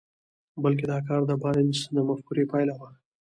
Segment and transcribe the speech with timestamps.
[0.63, 2.89] بلکې دا کار د بارنس د مفکورې پايله وه.